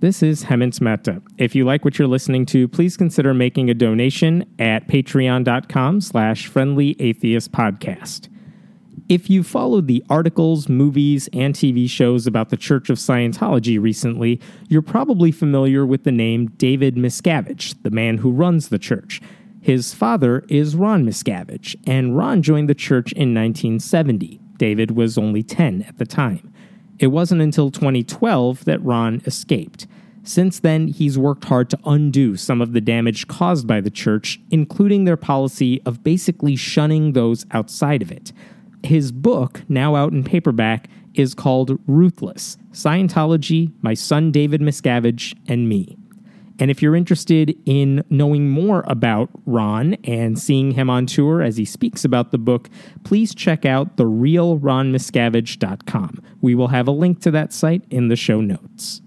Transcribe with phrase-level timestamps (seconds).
[0.00, 1.20] This is Hemant Mehta.
[1.36, 6.46] If you like what you're listening to, please consider making a donation at patreon.com slash
[6.46, 8.30] friendly atheist podcast.
[9.10, 14.40] If you followed the articles, movies, and TV shows about the Church of Scientology recently,
[14.70, 19.20] you're probably familiar with the name David Miscavige, the man who runs the church.
[19.60, 24.40] His father is Ron Miscavige, and Ron joined the church in 1970.
[24.56, 26.49] David was only 10 at the time.
[27.00, 29.86] It wasn't until 2012 that Ron escaped.
[30.22, 34.38] Since then, he's worked hard to undo some of the damage caused by the church,
[34.50, 38.34] including their policy of basically shunning those outside of it.
[38.82, 45.70] His book, now out in paperback, is called Ruthless Scientology, My Son David Miscavige, and
[45.70, 45.96] Me.
[46.60, 51.56] And if you're interested in knowing more about Ron and seeing him on tour as
[51.56, 52.68] he speaks about the book,
[53.02, 56.22] please check out therealronmiscavige.com.
[56.42, 59.00] We will have a link to that site in the show notes.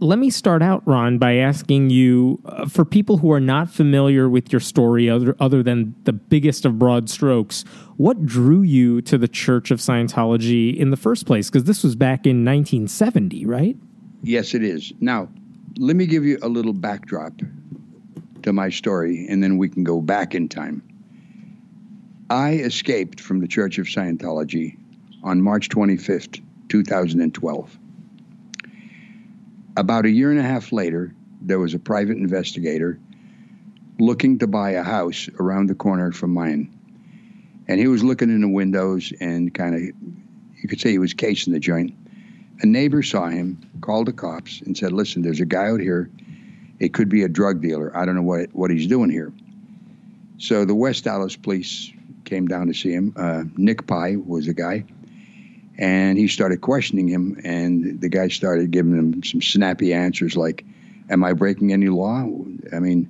[0.00, 4.28] Let me start out, Ron, by asking you uh, for people who are not familiar
[4.28, 7.62] with your story, other, other than the biggest of broad strokes,
[7.98, 11.48] what drew you to the Church of Scientology in the first place?
[11.48, 13.76] Because this was back in 1970, right?
[14.24, 14.92] Yes, it is.
[14.98, 15.28] Now,
[15.78, 17.40] let me give you a little backdrop
[18.42, 20.82] to my story, and then we can go back in time.
[22.28, 24.76] I escaped from the Church of Scientology
[25.22, 27.78] on March 25th, 2012.
[29.76, 32.98] About a year and a half later, there was a private investigator
[33.98, 36.72] looking to buy a house around the corner from mine.
[37.68, 41.14] And he was looking in the windows and kind of, you could say he was
[41.14, 41.94] casing the joint.
[42.60, 46.10] A neighbor saw him, called the cops, and said, Listen, there's a guy out here.
[46.78, 47.96] It could be a drug dealer.
[47.96, 49.32] I don't know what, what he's doing here.
[50.38, 51.92] So the West Allis police
[52.24, 53.12] came down to see him.
[53.16, 54.84] Uh, Nick Pye was the guy.
[55.78, 60.64] And he started questioning him, and the guy started giving him some snappy answers like,
[61.10, 62.28] Am I breaking any law?
[62.72, 63.08] I mean,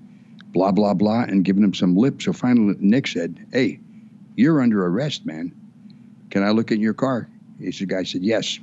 [0.53, 2.23] blah, blah, blah, and giving him some lip.
[2.23, 3.81] So finally, Nick said, Hey,
[4.37, 5.52] you're under arrest, man.
[6.31, 7.29] Can I look in your car?
[7.58, 8.58] The guy said, Yes.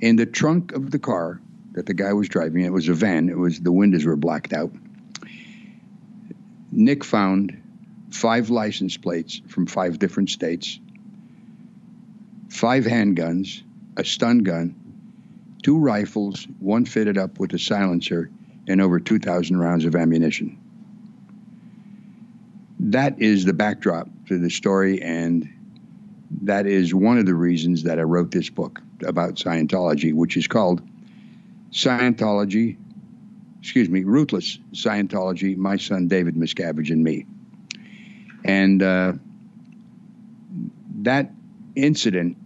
[0.00, 1.40] In the trunk of the car
[1.72, 3.28] that the guy was driving, it was a van.
[3.28, 4.72] It was the windows were blacked out.
[6.72, 7.60] Nick found
[8.10, 10.78] five license plates from five different states,
[12.48, 13.62] five handguns,
[13.96, 14.74] a stun gun,
[15.62, 18.30] two rifles, one fitted up with a silencer,
[18.68, 20.58] and over 2,000 rounds of ammunition.
[22.78, 25.48] That is the backdrop to the story, and
[26.42, 30.46] that is one of the reasons that I wrote this book about Scientology, which is
[30.46, 30.82] called
[31.72, 32.76] Scientology,
[33.60, 37.26] excuse me, Ruthless Scientology, My Son David Miscavige and Me.
[38.44, 39.12] And uh,
[41.02, 41.30] that
[41.74, 42.36] incident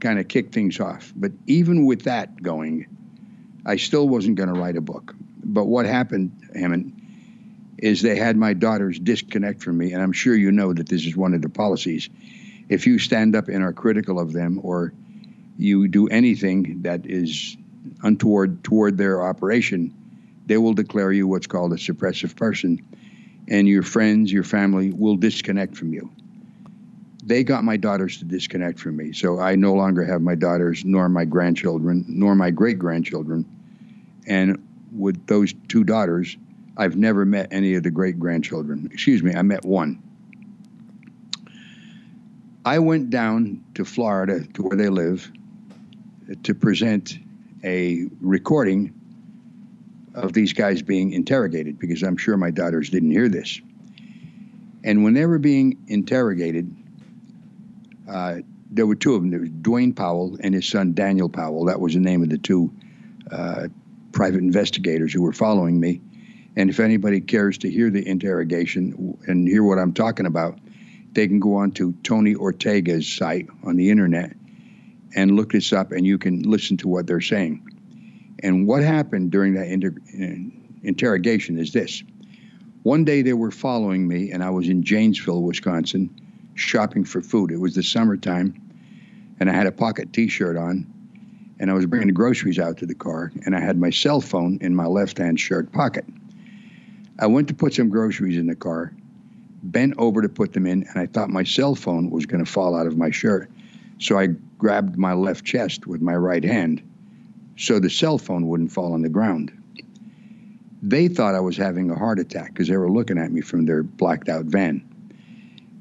[0.00, 1.12] kind of kicked things off.
[1.16, 2.86] But even with that going,
[3.64, 5.14] I still wasn't going to write a book.
[5.44, 6.98] But what happened, Hammond,
[7.78, 9.92] is they had my daughters disconnect from me.
[9.92, 12.08] And I'm sure you know that this is one of the policies.
[12.68, 14.92] If you stand up and are critical of them or
[15.58, 17.56] you do anything that is
[18.02, 19.94] untoward toward their operation,
[20.46, 22.84] they will declare you what's called a suppressive person,
[23.48, 26.10] and your friends, your family will disconnect from you.
[27.24, 30.84] They got my daughters to disconnect from me, so I no longer have my daughters,
[30.84, 33.44] nor my grandchildren, nor my great grandchildren.
[34.26, 34.60] And
[34.96, 36.36] with those two daughters,
[36.76, 38.88] I've never met any of the great grandchildren.
[38.92, 40.02] Excuse me, I met one.
[42.64, 45.30] I went down to Florida to where they live
[46.44, 47.18] to present
[47.64, 48.94] a recording
[50.14, 53.60] of these guys being interrogated because I'm sure my daughters didn't hear this.
[54.84, 56.74] And when they were being interrogated,
[58.08, 58.38] uh,
[58.70, 59.30] there were two of them.
[59.30, 61.64] There was Dwayne Powell and his son Daniel Powell.
[61.64, 62.72] That was the name of the two
[63.30, 63.68] uh,
[64.12, 66.00] private investigators who were following me.
[66.56, 70.58] And if anybody cares to hear the interrogation and hear what I'm talking about,
[71.12, 74.34] they can go on to Tony Ortega's site on the internet
[75.14, 77.66] and look this up, and you can listen to what they're saying.
[78.42, 80.50] And what happened during that inter- uh,
[80.82, 82.02] interrogation is this.
[82.82, 86.10] One day they were following me, and I was in Janesville, Wisconsin,
[86.54, 87.50] shopping for food.
[87.52, 88.54] It was the summertime,
[89.38, 90.86] and I had a pocket t shirt on,
[91.60, 94.20] and I was bringing the groceries out to the car, and I had my cell
[94.20, 96.04] phone in my left hand shirt pocket.
[97.18, 98.92] I went to put some groceries in the car,
[99.62, 102.50] bent over to put them in, and I thought my cell phone was going to
[102.50, 103.50] fall out of my shirt.
[103.98, 104.28] So I
[104.58, 106.82] grabbed my left chest with my right hand
[107.56, 109.52] so the cell phone wouldn't fall on the ground.
[110.82, 113.66] They thought I was having a heart attack because they were looking at me from
[113.66, 114.82] their blacked out van.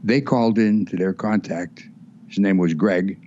[0.04, 1.83] They called in to their contact.
[2.28, 3.19] His name was Greg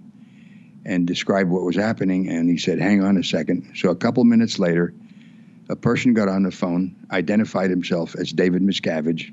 [0.84, 2.28] and described what was happening.
[2.28, 3.72] And he said, Hang on a second.
[3.74, 4.94] So a couple minutes later,
[5.68, 9.32] a person got on the phone, identified himself as David Miscavige,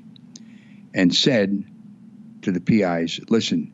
[0.94, 1.64] and said
[2.42, 3.72] to the PIs, listen,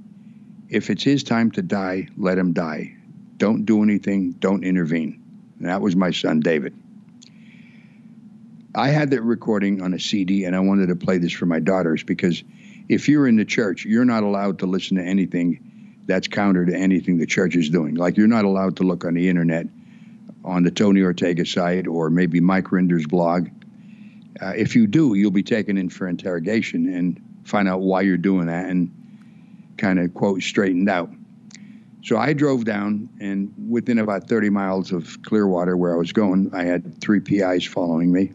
[0.68, 2.96] if it's his time to die, let him die.
[3.36, 5.22] Don't do anything, don't intervene.
[5.58, 6.74] And that was my son, David.
[8.74, 11.58] I had that recording on a CD, and I wanted to play this for my
[11.58, 12.44] daughters because
[12.88, 16.74] if you're in the church, you're not allowed to listen to anything that's counter to
[16.74, 17.94] anything the church is doing.
[17.94, 19.66] Like you're not allowed to look on the internet
[20.44, 23.48] on the Tony Ortega site or maybe Mike Rinder's blog.
[24.40, 28.16] Uh, if you do, you'll be taken in for interrogation and find out why you're
[28.16, 28.92] doing that and
[29.76, 31.10] kind of quote straightened out.
[32.02, 36.50] So I drove down, and within about 30 miles of Clearwater, where I was going,
[36.54, 38.32] I had three PIs following me.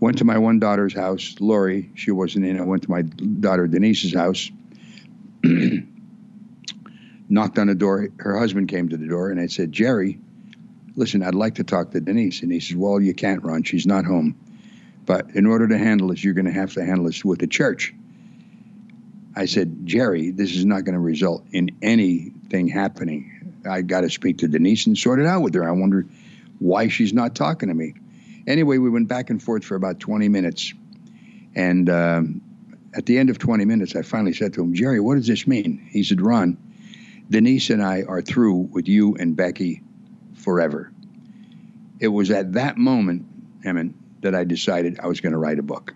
[0.00, 1.90] Went to my one daughter's house, Lori.
[1.94, 2.60] She wasn't in.
[2.60, 4.50] I went to my daughter Denise's house.
[7.28, 8.08] Knocked on the door.
[8.18, 10.18] Her husband came to the door, and I said, "Jerry,
[10.96, 13.62] listen, I'd like to talk to Denise." And he says, "Well, you can't run.
[13.62, 14.36] She's not home.
[15.06, 17.46] But in order to handle this, you're going to have to handle this with the
[17.46, 17.94] church."
[19.34, 23.62] I said, "Jerry, this is not going to result in anything happening.
[23.68, 25.66] I got to speak to Denise and sort it out with her.
[25.66, 26.06] I wonder
[26.58, 27.94] why she's not talking to me."
[28.46, 30.72] Anyway, we went back and forth for about 20 minutes.
[31.54, 32.42] And um,
[32.94, 35.46] at the end of 20 minutes, I finally said to him, Jerry, what does this
[35.46, 35.88] mean?
[35.90, 36.56] He said, Ron,
[37.28, 39.82] Denise and I are through with you and Becky
[40.34, 40.92] forever.
[41.98, 43.26] It was at that moment,
[43.64, 45.94] Emmett, that I decided I was going to write a book.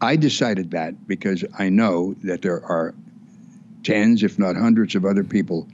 [0.00, 2.94] I decided that because I know that there are
[3.84, 5.68] tens, if not hundreds, of other people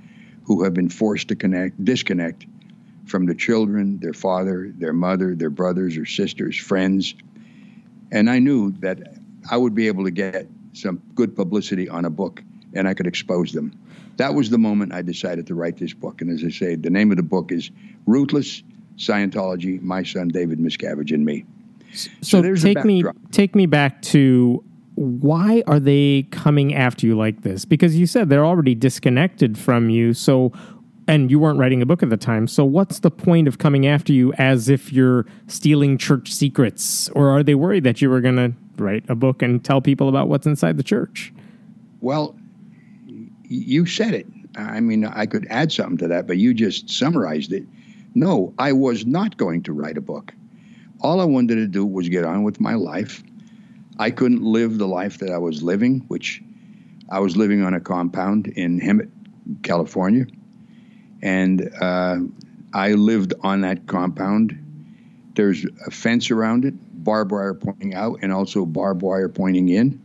[0.45, 2.47] who have been forced to connect, disconnect
[3.07, 7.15] from the children, their father, their mother, their brothers or sisters, friends.
[8.13, 9.15] And I knew that
[9.51, 12.43] I would be able to get some good publicity on a book
[12.75, 13.79] and I could expose them.
[14.17, 16.21] That was the moment I decided to write this book.
[16.21, 17.71] And as I say, the name of the book is
[18.07, 18.63] Ruthless
[19.01, 21.45] Scientology My Son David Miscavige and Me.
[21.93, 23.03] So, so take me
[23.33, 24.63] take me back to
[24.95, 27.65] why are they coming after you like this?
[27.65, 30.13] Because you said they're already disconnected from you.
[30.13, 30.53] So
[31.09, 32.47] and you weren't writing a book at the time.
[32.47, 37.09] So what's the point of coming after you as if you're stealing church secrets?
[37.11, 40.09] Or are they worried that you were going to write a book and tell people
[40.09, 41.33] about what's inside the church?
[42.01, 42.37] Well,
[43.43, 44.27] you said it.
[44.55, 47.65] I mean, I could add something to that, but you just summarized it.
[48.15, 50.33] No, I was not going to write a book.
[51.01, 53.23] All I wanted to do was get on with my life.
[53.99, 56.43] I couldn't live the life that I was living, which
[57.09, 59.11] I was living on a compound in Hemet,
[59.63, 60.27] California
[61.23, 62.19] and uh,
[62.73, 64.57] I lived on that compound.
[65.35, 66.75] There's a fence around it,
[67.05, 70.03] barbed wire pointing out, and also barbed wire pointing in.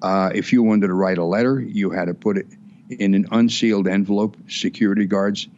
[0.00, 2.46] Uh, if you wanted to write a letter, you had to put it
[2.90, 4.36] in an unsealed envelope.
[4.48, 5.48] Security guards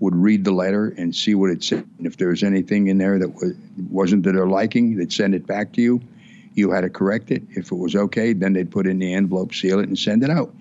[0.00, 1.86] would read the letter and see what it said.
[1.98, 3.54] And if there was anything in there that was,
[3.90, 6.00] wasn't to their liking, they'd send it back to you.
[6.54, 7.42] You had to correct it.
[7.50, 10.30] If it was okay, then they'd put in the envelope, seal it, and send it
[10.30, 10.54] out.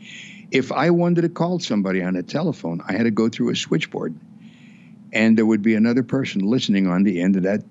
[0.51, 3.56] If I wanted to call somebody on a telephone, I had to go through a
[3.56, 4.16] switchboard,
[5.12, 7.63] and there would be another person listening on the end of that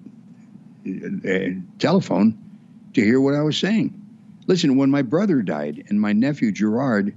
[0.87, 2.37] uh, telephone
[2.95, 3.93] to hear what I was saying.
[4.47, 7.15] Listen, when my brother died and my nephew Gerard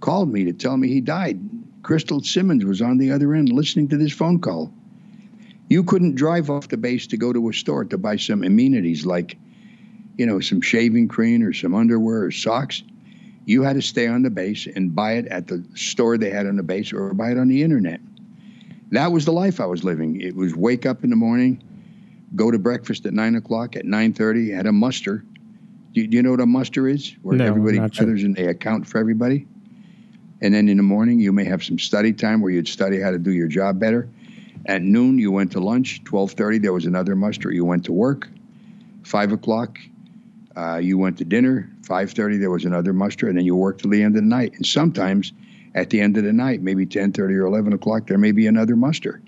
[0.00, 1.40] called me to tell me he died,
[1.84, 4.72] Crystal Simmons was on the other end listening to this phone call.
[5.68, 9.04] You couldn't drive off the base to go to a store to buy some amenities
[9.04, 9.36] like,
[10.16, 12.82] you know, some shaving cream or some underwear or socks.
[13.44, 16.46] You had to stay on the base and buy it at the store they had
[16.46, 18.00] on the base or buy it on the internet.
[18.92, 20.20] That was the life I was living.
[20.22, 21.62] It was wake up in the morning,
[22.34, 23.76] go to breakfast at nine o'clock.
[23.76, 25.22] At nine thirty, had a muster.
[25.92, 27.14] Do, do, you know what a muster is?
[27.20, 28.26] Where no, everybody gathers sure.
[28.26, 29.46] and they account for everybody.
[30.40, 33.10] And then in the morning, you may have some study time where you'd study how
[33.10, 34.08] to do your job better.
[34.66, 36.02] At noon, you went to lunch.
[36.04, 37.52] Twelve thirty, there was another muster.
[37.52, 38.28] You went to work.
[39.02, 39.78] Five o'clock,
[40.56, 41.70] uh, you went to dinner.
[41.84, 44.54] 5.30 there was another muster and then you worked till the end of the night
[44.54, 45.32] and sometimes
[45.74, 48.76] at the end of the night maybe 10.30 or 11 o'clock there may be another
[48.76, 49.20] muster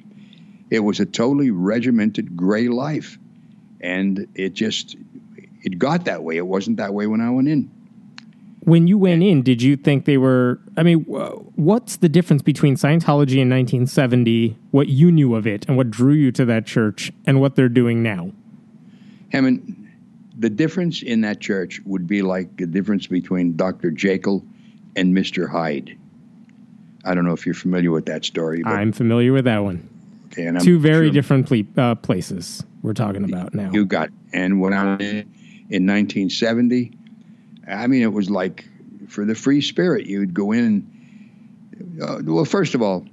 [0.71, 3.19] it was a totally regimented gray life
[3.81, 4.97] and it just
[5.63, 7.71] it got that way it wasn't that way when i went in
[8.67, 11.01] when you went in did you think they were i mean
[11.57, 16.13] what's the difference between scientology in 1970 what you knew of it and what drew
[16.13, 18.31] you to that church and what they're doing now
[19.33, 19.91] Hammond,
[20.39, 23.91] the difference in that church would be like the difference between Dr.
[23.91, 24.45] Jekyll
[24.95, 25.49] and Mr.
[25.49, 25.97] Hyde.
[27.05, 28.63] I don't know if you're familiar with that story.
[28.65, 29.89] I'm familiar with that one.
[30.27, 33.71] Okay, and Two very sure different ple- uh, places we're talking about now.
[33.73, 34.97] You got, and when I
[35.69, 36.93] in 1970,
[37.69, 38.69] I mean, it was like
[39.09, 40.91] for the free spirit, you'd go in.
[42.01, 43.07] Uh, well, first of all,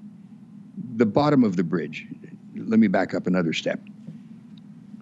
[0.95, 2.07] the bottom of the bridge.
[2.55, 3.79] Let me back up another step.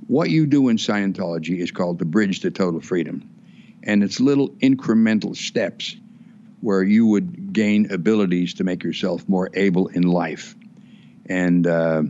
[0.07, 3.29] What you do in Scientology is called the bridge to total freedom.
[3.83, 5.95] And it's little incremental steps
[6.61, 10.55] where you would gain abilities to make yourself more able in life.
[11.25, 12.03] And uh,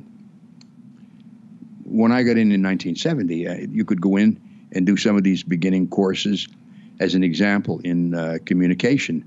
[1.86, 4.42] when I got in in 1970, uh, you could go in
[4.74, 6.48] and do some of these beginning courses
[7.02, 9.26] as an example in uh, communication.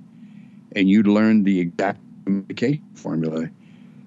[0.77, 3.51] And you'd learn the exact communication formula,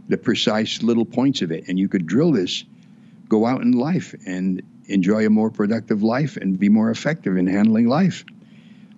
[0.07, 1.67] the precise little points of it.
[1.67, 2.63] And you could drill this,
[3.27, 7.45] go out in life and enjoy a more productive life and be more effective in
[7.45, 8.23] handling life.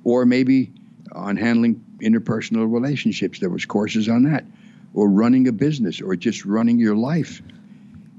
[0.04, 0.72] Or maybe
[1.14, 4.46] on handling interpersonal relationships, there was courses on that.
[4.94, 7.42] Or running a business or just running your life.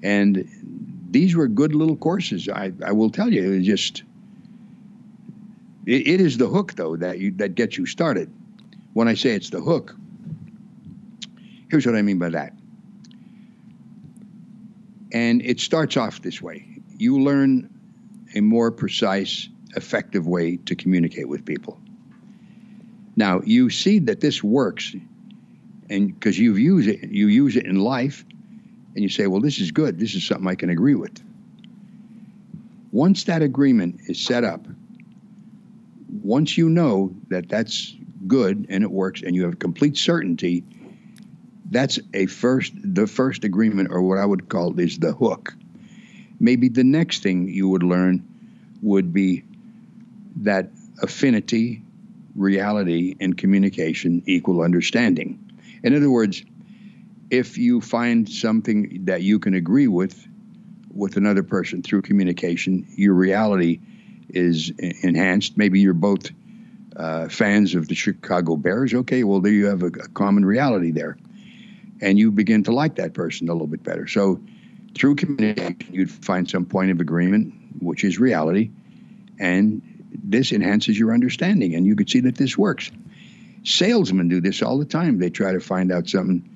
[0.02, 0.48] And
[1.10, 2.48] these were good little courses.
[2.48, 4.02] I, I will tell you, it was just
[5.86, 8.32] it, it is the hook though that you that gets you started.
[8.92, 9.94] When I say it's the hook,
[11.70, 12.52] here's what I mean by that.
[15.12, 16.66] And it starts off this way.
[16.96, 17.68] You learn
[18.34, 21.80] a more precise, effective way to communicate with people.
[23.16, 24.94] Now, you see that this works
[25.90, 28.24] and because you've used it, you use it in life
[28.94, 29.98] and you say, well, this is good.
[29.98, 31.20] This is something I can agree with.
[32.92, 34.66] Once that agreement is set up,
[36.22, 40.64] once you know that that's good and it works and you have complete certainty,
[41.70, 45.54] that's a first, the first agreement, or what I would call is the hook.
[46.40, 48.26] Maybe the next thing you would learn
[48.82, 49.44] would be
[50.36, 50.70] that
[51.02, 51.82] affinity,
[52.34, 55.38] reality, and communication equal understanding.
[55.82, 56.42] In other words,
[57.30, 60.26] if you find something that you can agree with
[60.92, 63.78] with another person through communication, your reality
[64.34, 65.56] is enhanced.
[65.56, 66.30] Maybe you're both
[66.96, 68.92] uh, fans of the Chicago Bears.
[68.92, 71.16] Okay, well, there you have a, a, common reality there.
[72.00, 74.06] And you begin to like that person a little bit better.
[74.06, 74.40] So,
[74.94, 78.70] through communication, you'd find some point of agreement, which is reality.
[79.38, 79.82] And
[80.24, 81.74] this enhances your understanding.
[81.74, 82.90] And you could see that this works.
[83.64, 85.18] Salesmen do this all the time.
[85.18, 86.48] They try to find out something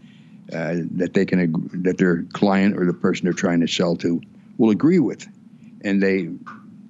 [0.53, 4.21] uh, that they can that their client or the person they're trying to sell to
[4.59, 5.27] will agree with,
[5.83, 6.29] and they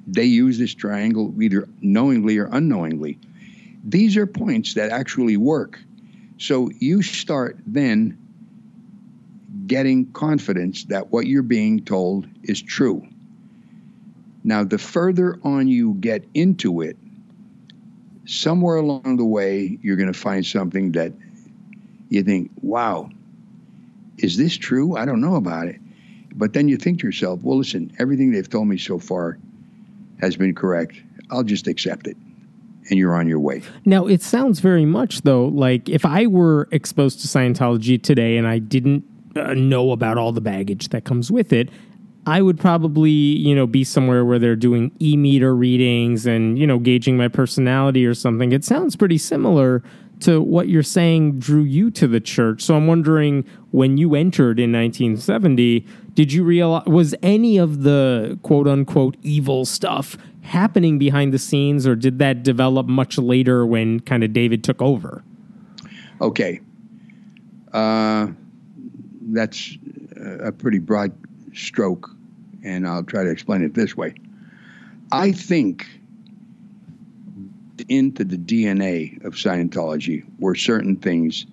[0.07, 3.19] they use this triangle either knowingly or unknowingly.
[3.85, 5.79] These are points that actually work.
[6.39, 8.19] So you start then
[9.67, 13.07] getting confidence that what you're being told is true.
[14.43, 16.99] Now, the further on you get into it,
[18.27, 21.13] somewhere along the way, you're going to find something that
[22.11, 23.09] you think, wow,
[24.19, 24.97] is this true?
[24.97, 25.81] I don't know about it.
[26.35, 29.39] But then you think to yourself, well, listen, everything they've told me so far
[30.25, 30.97] has been correct.
[31.31, 32.17] I'll just accept it.
[32.91, 33.63] And you're on your way.
[33.85, 38.47] Now, it sounds very much, though, like if I were exposed to Scientology today and
[38.47, 39.05] I didn't
[39.37, 41.71] uh, know about all the baggage that comes with it,
[42.27, 46.67] I would probably, you know, be somewhere where they're doing e meter readings and, you
[46.67, 48.53] know, gauging my personality or something.
[48.53, 49.83] It sounds pretty similar
[50.25, 52.63] to what you're saying drew you to the church.
[52.63, 58.39] So I'm wondering when you entered in 1970, did you realize was any of the
[58.43, 64.01] quote unquote evil stuff happening behind the scenes or did that develop much later when
[64.01, 65.23] kind of David took over?
[66.21, 66.61] Okay.
[67.73, 68.29] Uh,
[69.33, 69.77] that's
[70.17, 71.13] a pretty broad
[71.53, 72.09] stroke,
[72.63, 74.15] and I'll try to explain it this way.
[75.13, 75.87] I think
[77.89, 81.47] into the DNA of Scientology were certain things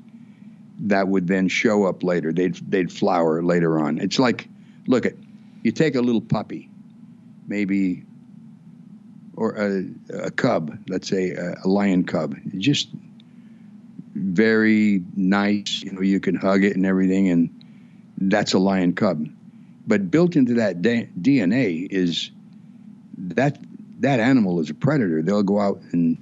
[0.80, 2.34] that would then show up later.
[2.34, 4.00] They'd they'd flower later on.
[4.00, 4.48] It's like,
[4.88, 5.14] look at,
[5.64, 6.70] you take a little puppy,
[7.48, 8.04] maybe,
[9.36, 9.86] or a,
[10.26, 12.90] a cub, let's say a, a lion cub, just
[14.14, 15.82] very nice.
[15.84, 17.64] You know, you can hug it and everything, and
[18.18, 19.28] that's a lion cub.
[19.88, 22.32] But built into that DNA is
[23.18, 23.60] that
[24.02, 25.22] that animal is a predator.
[25.22, 26.18] They'll go out and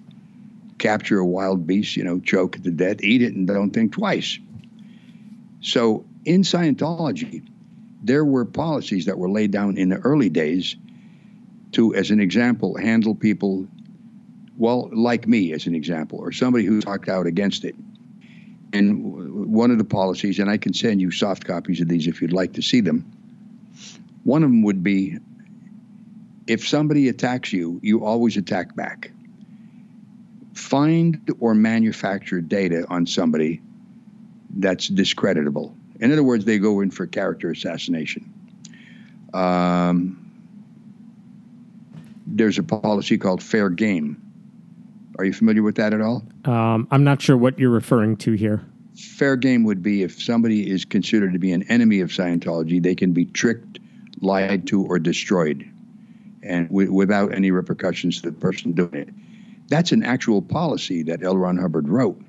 [0.77, 3.93] capture a wild beast, you know, choke it to death, eat it, and don't think
[3.93, 4.37] twice.
[5.61, 7.45] So in Scientology,
[8.03, 10.75] there were policies that were laid down in the early days
[11.73, 13.67] to, as an example, handle people,
[14.57, 17.75] well, like me, as an example, or somebody who talked out against it.
[18.71, 22.21] And one of the policies, and I can send you soft copies of these if
[22.21, 23.11] you'd like to see them.
[24.23, 25.17] One of them would be
[26.49, 29.11] if somebody attacks you, you always attack back.
[30.55, 33.61] Find or manufacture data on somebody
[34.57, 35.75] that's discreditable.
[35.99, 38.33] In other words, they go in for character assassination.
[39.31, 40.25] Um,
[42.25, 44.19] there's a policy called fair game.
[45.19, 46.23] Are you familiar with that at all?
[46.45, 48.65] Um, I'm not sure what you're referring to here.
[48.95, 52.95] Fair game would be if somebody is considered to be an enemy of Scientology, they
[52.95, 53.79] can be tricked,
[54.21, 55.69] lied to, or destroyed
[56.43, 59.09] and w- without any repercussions to the person doing it.
[59.67, 61.37] That's an actual policy that L.
[61.37, 62.19] Ron Hubbard wrote.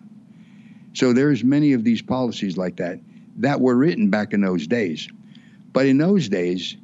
[0.92, 3.00] So there's many of these policies like that
[3.36, 5.08] that were written back in those days.
[5.72, 6.76] But in those days,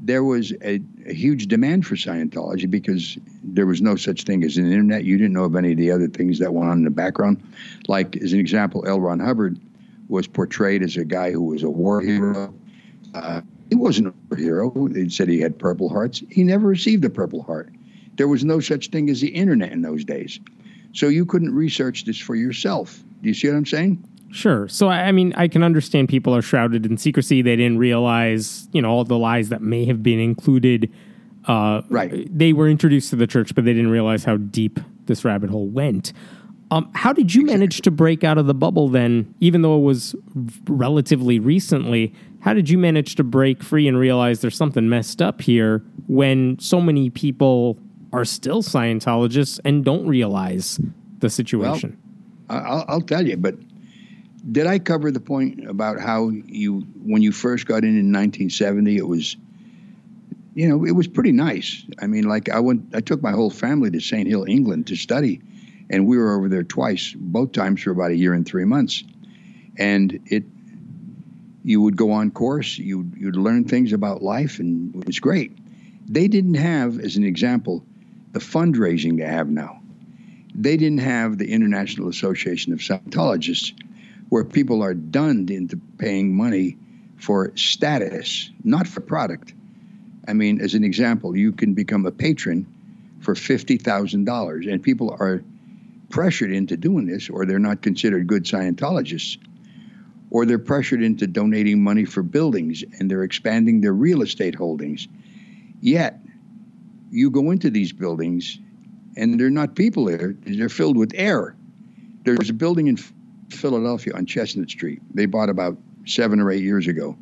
[0.00, 4.56] there was a, a, huge demand for Scientology because there was no such thing as
[4.56, 5.04] an internet.
[5.04, 7.42] You didn't know of any of the other things that went on in the background.
[7.88, 9.00] Like, as an example, L.
[9.00, 9.58] Ron Hubbard
[10.08, 12.54] was portrayed as a guy who was a war hero.
[13.14, 14.70] Uh, he wasn't a hero.
[14.88, 16.22] They said he had Purple Hearts.
[16.30, 17.72] He never received a Purple Heart.
[18.16, 20.38] There was no such thing as the internet in those days.
[20.92, 23.02] So you couldn't research this for yourself.
[23.22, 24.02] Do you see what I'm saying?
[24.30, 24.68] Sure.
[24.68, 27.40] So, I mean, I can understand people are shrouded in secrecy.
[27.40, 30.92] They didn't realize, you know, all the lies that may have been included.
[31.46, 32.26] Uh, right.
[32.36, 35.68] They were introduced to the church, but they didn't realize how deep this rabbit hole
[35.68, 36.12] went.
[36.70, 39.82] Um, how did you manage to break out of the bubble then, even though it
[39.82, 40.16] was
[40.66, 42.12] relatively recently?
[42.44, 46.58] How did you manage to break free and realize there's something messed up here when
[46.58, 47.78] so many people
[48.12, 50.78] are still Scientologists and don't realize
[51.20, 51.96] the situation?
[52.50, 53.54] Well, I'll, I'll tell you, but
[54.52, 58.98] did I cover the point about how you, when you first got in in 1970,
[58.98, 59.38] it was,
[60.54, 61.82] you know, it was pretty nice.
[62.00, 64.28] I mean, like I went, I took my whole family to St.
[64.28, 65.40] Hill, England, to study,
[65.88, 69.02] and we were over there twice, both times for about a year and three months,
[69.78, 70.44] and it,
[71.64, 75.56] you would go on course, you you'd learn things about life, and it was great.
[76.06, 77.84] They didn't have, as an example,
[78.32, 79.80] the fundraising they have now.
[80.54, 83.72] They didn't have the International Association of Scientologists
[84.28, 86.76] where people are dunned into paying money
[87.16, 89.54] for status, not for product.
[90.28, 92.66] I mean, as an example, you can become a patron
[93.20, 95.42] for $50,000, and people are
[96.10, 99.38] pressured into doing this, or they're not considered good Scientologists,
[100.34, 105.06] or they're pressured into donating money for buildings and they're expanding their real estate holdings.
[105.80, 106.18] Yet,
[107.12, 108.58] you go into these buildings
[109.16, 111.54] and they're not people there, they're filled with air.
[112.24, 112.96] There's a building in
[113.48, 115.00] Philadelphia on Chestnut Street.
[115.14, 117.16] They bought about seven or eight years ago.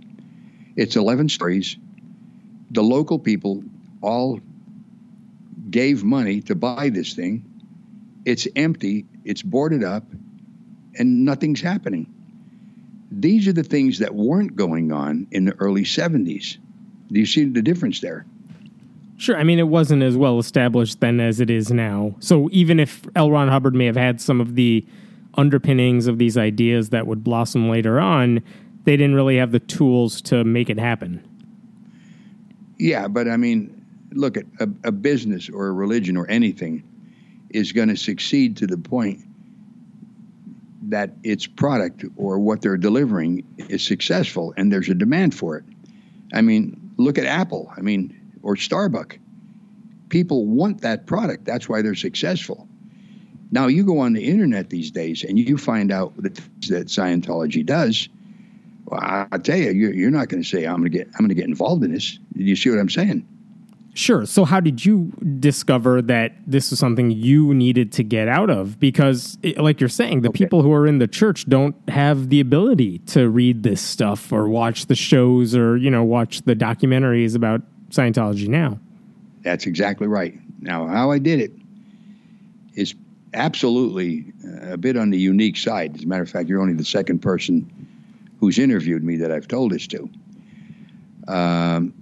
[0.74, 1.76] It's 11 stories.
[2.70, 3.62] The local people
[4.00, 4.40] all
[5.68, 7.44] gave money to buy this thing.
[8.24, 10.04] It's empty, it's boarded up,
[10.98, 12.11] and nothing's happening.
[13.20, 16.56] These are the things that weren't going on in the early 70s.
[17.10, 18.24] Do you see the difference there?
[19.18, 19.36] Sure.
[19.36, 22.14] I mean, it wasn't as well established then as it is now.
[22.20, 23.30] So even if L.
[23.30, 24.84] Ron Hubbard may have had some of the
[25.34, 28.42] underpinnings of these ideas that would blossom later on,
[28.84, 31.22] they didn't really have the tools to make it happen.
[32.78, 36.82] Yeah, but I mean, look at a, a business or a religion or anything
[37.50, 39.20] is going to succeed to the point
[40.92, 45.64] that its product or what they're delivering is successful and there's a demand for it.
[46.34, 49.18] I mean, look at Apple, I mean, or Starbucks.
[50.10, 51.46] People want that product.
[51.46, 52.68] That's why they're successful.
[53.50, 57.64] Now you go on the internet these days and you find out things that Scientology
[57.64, 58.08] does.
[58.84, 61.20] Well, I, tell you, you're, you're not going to say I'm going to get I'm
[61.20, 62.18] going to get involved in this.
[62.34, 63.26] You see what I'm saying?
[63.94, 64.24] Sure.
[64.24, 68.80] So, how did you discover that this was something you needed to get out of?
[68.80, 70.44] Because, it, like you're saying, the okay.
[70.44, 74.48] people who are in the church don't have the ability to read this stuff or
[74.48, 78.78] watch the shows or, you know, watch the documentaries about Scientology now.
[79.42, 80.38] That's exactly right.
[80.62, 81.52] Now, how I did it
[82.74, 82.94] is
[83.34, 85.96] absolutely uh, a bit on the unique side.
[85.96, 87.70] As a matter of fact, you're only the second person
[88.40, 90.08] who's interviewed me that I've told this to.
[91.28, 91.94] Um,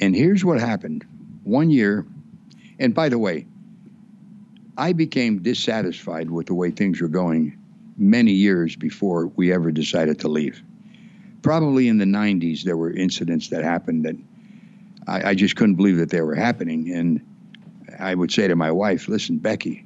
[0.00, 1.06] and here's what happened.
[1.44, 2.06] One year,
[2.78, 3.46] and by the way,
[4.78, 7.58] I became dissatisfied with the way things were going
[7.96, 10.62] many years before we ever decided to leave.
[11.42, 14.16] Probably in the 90s, there were incidents that happened that
[15.06, 16.90] I, I just couldn't believe that they were happening.
[16.92, 17.20] And
[17.98, 19.84] I would say to my wife, listen, Becky,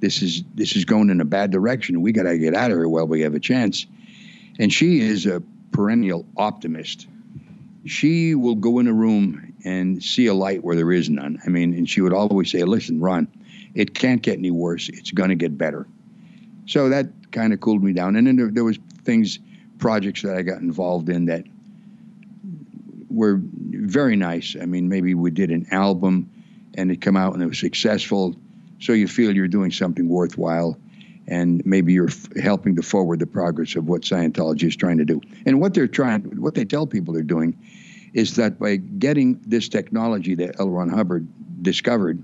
[0.00, 2.02] this is this is going in a bad direction.
[2.02, 3.86] We got to get out of here while we have a chance.
[4.58, 7.06] And she is a perennial optimist.
[7.84, 11.38] She will go in a room and see a light where there is none.
[11.44, 13.28] I mean, and she would always say, "Listen, Ron,
[13.74, 14.88] it can't get any worse.
[14.88, 15.86] It's going to get better."
[16.66, 18.16] So that kind of cooled me down.
[18.16, 19.38] And then there, there was things,
[19.78, 21.44] projects that I got involved in that
[23.10, 24.56] were very nice.
[24.60, 26.30] I mean, maybe we did an album
[26.74, 28.36] and it come out and it was successful
[28.80, 30.78] so you feel you're doing something worthwhile
[31.28, 35.04] and maybe you're f- helping to forward the progress of what Scientology is trying to
[35.04, 35.20] do.
[35.44, 37.58] And what they're trying, what they tell people they're doing,
[38.16, 40.70] is that by getting this technology that L.
[40.70, 41.28] Ron Hubbard
[41.62, 42.22] discovered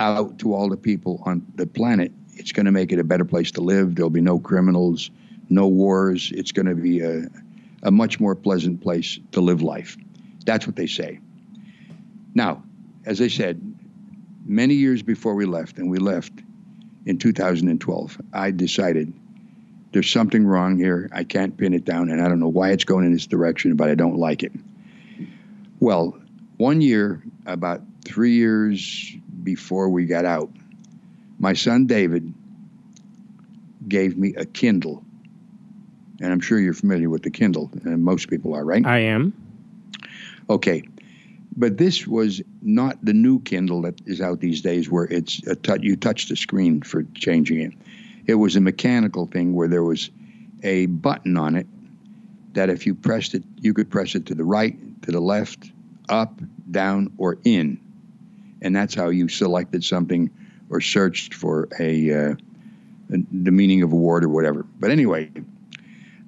[0.00, 3.24] out to all the people on the planet, it's going to make it a better
[3.24, 3.94] place to live.
[3.94, 5.12] There'll be no criminals,
[5.50, 6.32] no wars.
[6.34, 7.28] It's going to be a,
[7.84, 9.96] a much more pleasant place to live life.
[10.44, 11.20] That's what they say.
[12.34, 12.64] Now,
[13.06, 13.62] as I said,
[14.46, 16.32] many years before we left, and we left
[17.06, 19.12] in 2012, I decided
[19.92, 21.08] there's something wrong here.
[21.12, 23.76] I can't pin it down, and I don't know why it's going in this direction,
[23.76, 24.50] but I don't like it.
[25.80, 26.18] Well,
[26.56, 30.50] one year, about three years before we got out,
[31.38, 32.34] my son David
[33.86, 35.04] gave me a Kindle.
[36.20, 38.84] And I'm sure you're familiar with the Kindle, and most people are, right?
[38.84, 39.32] I am.
[40.50, 40.82] Okay.
[41.56, 45.54] But this was not the new Kindle that is out these days where it's a
[45.54, 47.72] t- you touch the screen for changing it.
[48.26, 50.10] It was a mechanical thing where there was
[50.62, 51.66] a button on it
[52.52, 55.70] that if you pressed it, you could press it to the right, to the left,
[56.08, 57.80] up, down, or in.
[58.60, 60.30] And that's how you selected something
[60.70, 62.34] or searched for a, uh,
[63.08, 64.66] the meaning of a word or whatever.
[64.78, 65.30] But anyway,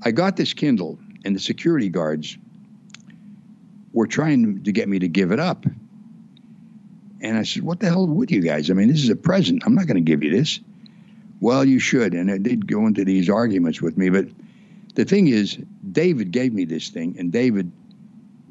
[0.02, 2.38] I got this Kindle, and the security guards
[3.92, 5.66] were trying to get me to give it up.
[7.20, 8.70] And I said, What the hell would you guys?
[8.70, 9.62] I mean, this is a present.
[9.66, 10.60] I'm not going to give you this.
[11.40, 12.14] Well, you should.
[12.14, 14.08] And they did go into these arguments with me.
[14.08, 14.28] But
[14.94, 15.58] the thing is,
[15.92, 17.70] David gave me this thing, and David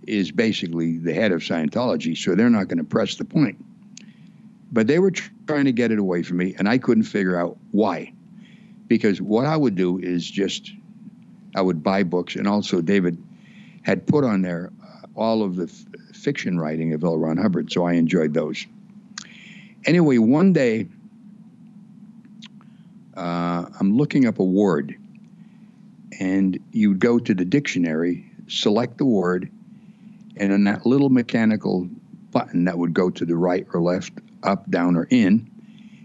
[0.07, 3.63] is basically the head of Scientology, so they're not going to press the point.
[4.71, 5.11] But they were
[5.47, 8.13] trying to get it away from me, and I couldn't figure out why.
[8.87, 10.71] Because what I would do is just,
[11.55, 13.17] I would buy books, and also David
[13.83, 17.17] had put on there uh, all of the f- fiction writing of L.
[17.17, 18.65] Ron Hubbard, so I enjoyed those.
[19.85, 20.87] Anyway, one day,
[23.15, 24.95] uh, I'm looking up a word,
[26.19, 29.51] and you would go to the dictionary, select the word,
[30.39, 31.87] and on that little mechanical
[32.31, 35.49] button that would go to the right or left, up, down, or in,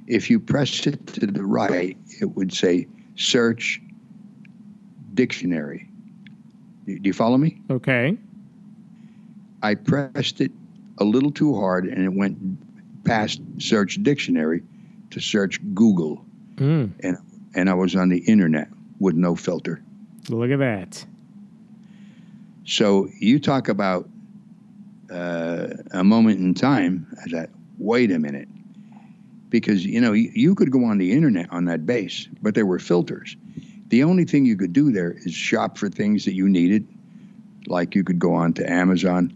[0.07, 3.81] if you pressed it to the right, it would say search
[5.14, 5.88] dictionary.
[6.87, 7.61] Do you follow me?
[7.70, 8.18] Okay.
[9.62, 10.53] I pressed it
[10.99, 12.37] a little too hard and it went
[13.05, 14.62] past search dictionary
[15.11, 16.25] to search Google.
[16.57, 16.92] Mm.
[17.01, 17.18] And,
[17.55, 18.68] and I was on the internet
[18.99, 19.83] with no filter.
[20.29, 21.05] Look at that.
[22.66, 24.09] So you talk about
[25.11, 27.07] uh, a moment in time.
[27.25, 28.49] I thought, wait a minute,
[29.51, 32.67] because you know you, you could go on the internet on that base, but there
[32.67, 33.37] were filters.
[33.88, 36.87] The only thing you could do there is shop for things that you needed,
[37.67, 39.33] like you could go on to Amazon.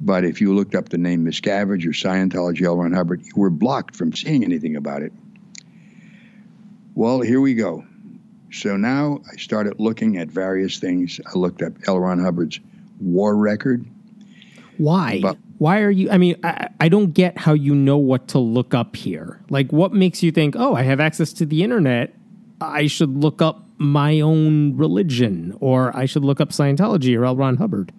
[0.00, 2.78] But if you looked up the name Miscavige or Scientology, L.
[2.78, 5.12] Ron Hubbard, you were blocked from seeing anything about it.
[6.94, 7.84] Well, here we go.
[8.50, 11.20] So now I started looking at various things.
[11.24, 12.00] I looked up L.
[12.00, 12.58] Ron Hubbard's
[13.00, 13.86] war record.
[14.78, 15.20] Why?
[15.20, 16.10] But- Why are you?
[16.10, 19.40] I mean, I, I don't get how you know what to look up here.
[19.48, 22.14] Like, what makes you think, oh, I have access to the internet?
[22.60, 27.36] I should look up my own religion, or I should look up Scientology or L.
[27.36, 27.92] Ron Hubbard.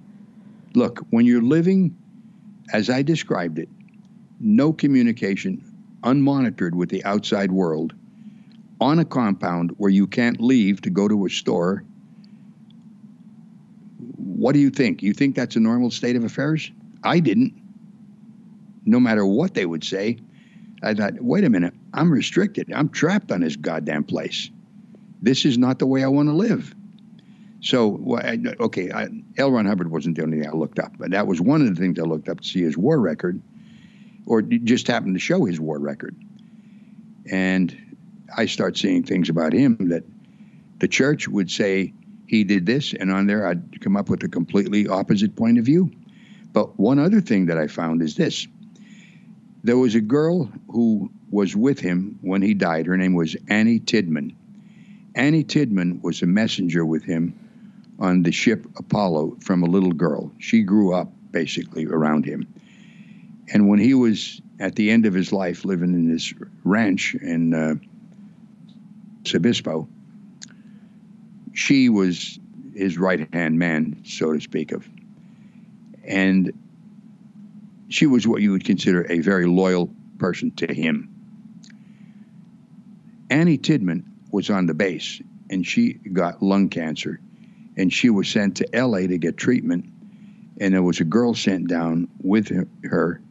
[0.75, 1.95] Look, when you're living
[2.71, 3.69] as I described it,
[4.39, 5.63] no communication,
[6.03, 7.93] unmonitored with the outside world,
[8.81, 11.83] on a compound where you can't leave to go to a store,
[14.43, 15.01] what do you think?
[15.01, 16.69] You think that's a normal state of affairs?
[17.01, 17.53] I didn't.
[18.83, 20.17] No matter what they would say,
[20.83, 22.69] I thought, wait a minute, I'm restricted.
[22.75, 24.49] I'm trapped on this goddamn place.
[25.21, 26.75] This is not the way I want to live.
[27.61, 28.19] So,
[28.59, 29.49] okay, I, L.
[29.49, 31.79] Ron Hubbard wasn't the only thing I looked up, but that was one of the
[31.79, 33.41] things I looked up to see his war record,
[34.25, 36.17] or just happened to show his war record.
[37.31, 37.95] And
[38.35, 40.03] I start seeing things about him that
[40.79, 41.93] the church would say
[42.33, 45.65] he did this, and on there I'd come up with a completely opposite point of
[45.65, 45.91] view.
[46.51, 48.47] But one other thing that I found is this
[49.63, 52.87] there was a girl who was with him when he died.
[52.87, 54.35] Her name was Annie Tidman.
[55.15, 57.37] Annie Tidman was a messenger with him
[57.99, 60.31] on the ship Apollo from a little girl.
[60.39, 62.47] She grew up basically around him.
[63.53, 67.53] And when he was at the end of his life living in this ranch in
[67.53, 67.75] uh,
[69.33, 69.87] Obispo,
[71.53, 72.39] she was
[72.75, 74.87] his right hand man, so to speak of.
[76.03, 76.51] And
[77.87, 81.09] she was what you would consider a very loyal person to him.
[83.29, 87.19] Annie Tidman was on the base and she got lung cancer
[87.77, 89.85] and she was sent to LA to get treatment.
[90.59, 92.51] And there was a girl sent down with
[92.83, 93.21] her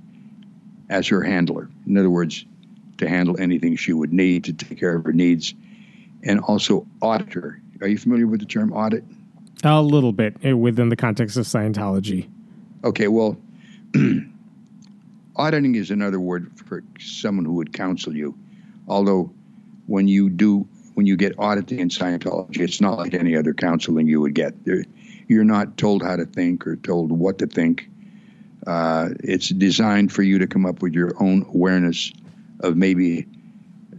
[0.89, 1.71] as her handler.
[1.87, 2.45] In other words,
[2.99, 5.55] to handle anything she would need to take care of her needs
[6.23, 7.61] and also auditor.
[7.81, 9.05] Are you familiar with the term audit?
[9.65, 12.29] A little bit eh, within the context of Scientology.
[12.85, 13.37] Okay, well,
[15.37, 18.37] auditing is another word for someone who would counsel you.
[18.89, 19.33] Although,
[19.87, 24.09] when you do, when you get audited in Scientology, it's not like any other counseling
[24.09, 24.55] you would get.
[25.29, 27.89] You're not told how to think or told what to think.
[28.67, 32.13] Uh, it's designed for you to come up with your own awareness
[32.61, 33.27] of maybe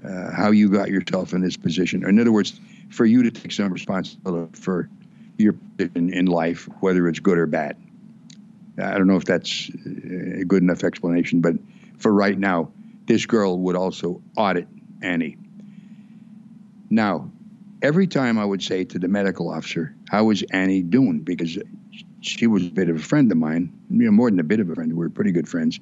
[0.06, 2.04] uh, how you got yourself in this position.
[2.06, 4.90] In other words, for you to take some responsibility for
[5.38, 7.78] your position in life, whether it's good or bad.
[8.78, 11.56] I don't know if that's a good enough explanation, but
[11.98, 12.72] for right now,
[13.06, 14.68] this girl would also audit
[15.02, 15.38] Annie.
[16.90, 17.30] Now,
[17.82, 21.20] every time I would say to the medical officer, How is Annie doing?
[21.20, 21.58] Because
[22.22, 24.60] she was a bit of a friend of mine, you know, more than a bit
[24.60, 24.92] of a friend.
[24.92, 25.80] We were pretty good friends.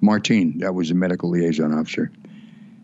[0.00, 2.10] Martine, that was the medical liaison officer.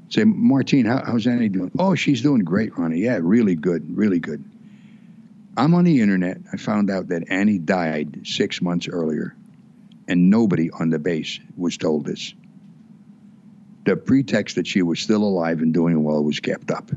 [0.08, 1.70] Say, Martine, how, how's Annie doing?
[1.78, 3.00] Oh, she's doing great, Ronnie.
[3.00, 4.44] Yeah, really good, really good.
[5.56, 6.38] I'm on the internet.
[6.52, 9.34] I found out that Annie died six months earlier,
[10.08, 12.34] and nobody on the base was told this.
[13.86, 16.90] The pretext that she was still alive and doing well was kept up.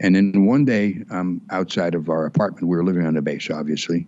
[0.00, 3.50] And then one day, um, outside of our apartment, we were living on the base,
[3.50, 4.06] obviously,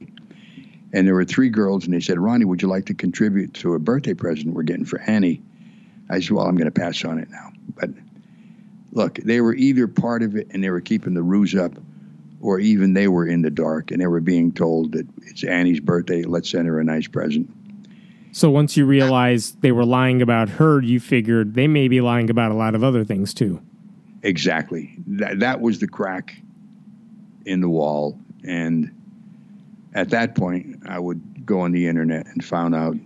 [0.92, 3.74] and there were three girls, and they said, Ronnie, would you like to contribute to
[3.74, 5.42] a birthday present we're getting for Annie?
[6.10, 7.52] I said, Well, I'm going to pass on it now.
[7.76, 7.90] But
[8.92, 11.72] look, they were either part of it and they were keeping the ruse up,
[12.40, 15.80] or even they were in the dark and they were being told that it's Annie's
[15.80, 17.48] birthday, let's send her a nice present.
[18.32, 22.30] So once you realized they were lying about her, you figured they may be lying
[22.30, 23.60] about a lot of other things too.
[24.22, 24.94] Exactly.
[25.06, 26.36] That, that was the crack
[27.44, 28.18] in the wall.
[28.44, 28.94] And
[29.94, 32.96] at that point, I would go on the internet and found out,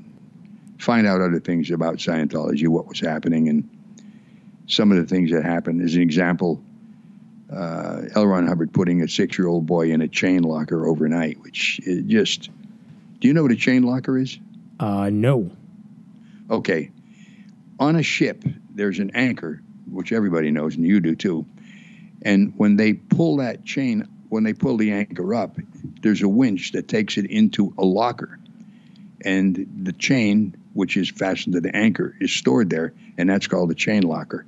[0.79, 3.69] find out other things about Scientology, what was happening, and
[4.67, 5.83] some of the things that happened.
[5.83, 6.63] As an example,
[7.53, 8.27] uh, L.
[8.27, 12.51] Ron Hubbard putting a six-year-old boy in a chain locker overnight, which just.
[13.21, 14.39] Do you know what a chain locker is?
[14.79, 15.51] Uh, no.
[16.51, 16.91] Okay.
[17.81, 21.47] On a ship, there's an anchor, which everybody knows, and you do too.
[22.23, 25.57] And when they pull that chain, when they pull the anchor up,
[26.03, 28.39] there's a winch that takes it into a locker.
[29.25, 33.71] And the chain, which is fastened to the anchor, is stored there, and that's called
[33.71, 34.45] a chain locker.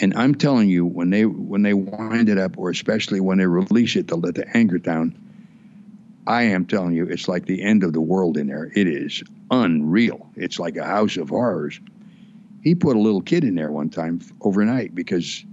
[0.00, 3.46] And I'm telling you, when they when they wind it up, or especially when they
[3.46, 5.16] release it to let the anchor down,
[6.26, 8.70] I am telling you, it's like the end of the world in there.
[8.74, 10.28] It is unreal.
[10.36, 11.80] It's like a house of horrors.
[12.62, 15.44] He put a little kid in there one time overnight because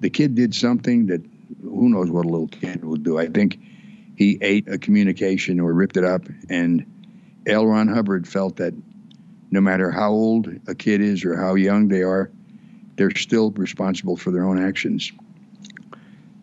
[0.00, 1.22] the kid did something that
[1.62, 3.18] who knows what a little kid would do.
[3.18, 3.58] I think
[4.16, 6.86] he ate a communication or ripped it up, and
[7.46, 7.66] L.
[7.66, 8.74] Ron Hubbard felt that
[9.50, 12.30] no matter how old a kid is or how young they are,
[12.96, 15.12] they're still responsible for their own actions.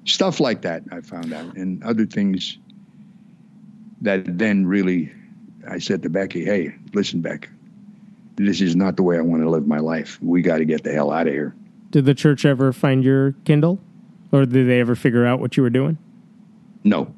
[0.05, 2.57] Stuff like that, I found out, and other things
[4.01, 5.11] that then really,
[5.69, 7.49] I said to Becky, hey, listen, Beck,
[8.35, 10.17] this is not the way I want to live my life.
[10.21, 11.55] We got to get the hell out of here.
[11.91, 13.79] Did the church ever find your Kindle?
[14.31, 15.97] Or did they ever figure out what you were doing?
[16.83, 17.13] No.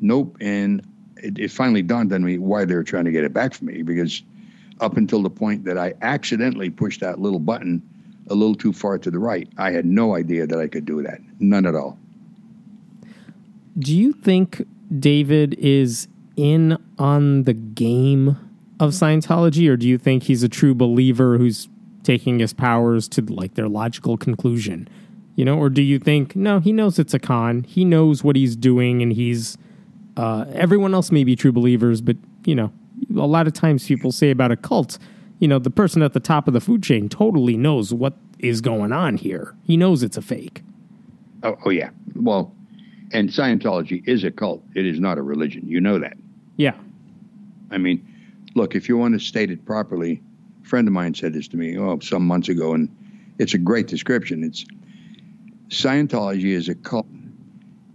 [0.00, 0.36] Nope.
[0.40, 0.86] And
[1.24, 3.68] it, it finally dawned on me why they were trying to get it back from
[3.68, 4.22] me because
[4.80, 7.82] up until the point that I accidentally pushed that little button
[8.28, 11.02] a little too far to the right, I had no idea that I could do
[11.02, 11.20] that.
[11.40, 11.98] None at all.
[13.78, 14.66] Do you think
[14.98, 18.36] David is in on the game
[18.78, 21.68] of Scientology, or do you think he's a true believer who's
[22.02, 24.88] taking his powers to like their logical conclusion?
[25.36, 28.36] You know, or do you think no, he knows it's a con, he knows what
[28.36, 29.56] he's doing, and he's
[30.16, 32.72] uh, everyone else may be true believers, but you know,
[33.16, 34.98] a lot of times people say about a cult,
[35.38, 38.60] you know, the person at the top of the food chain totally knows what is
[38.60, 39.54] going on here.
[39.64, 40.62] He knows it's a fake.
[41.42, 41.90] Oh, oh yeah.
[42.14, 42.54] Well,
[43.12, 44.62] and Scientology is a cult.
[44.74, 45.66] It is not a religion.
[45.66, 46.16] You know that.
[46.56, 46.74] Yeah.
[47.70, 48.06] I mean,
[48.54, 50.22] look, if you want to state it properly,
[50.62, 52.88] a friend of mine said this to me, oh, some months ago, and
[53.38, 54.44] it's a great description.
[54.44, 54.64] It's
[55.68, 57.06] Scientology is a cult